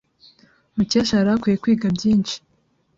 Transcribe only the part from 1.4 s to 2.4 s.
kwiga byinshi.